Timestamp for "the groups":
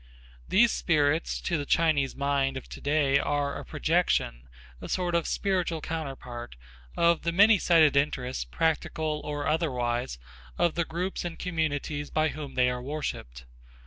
10.73-11.23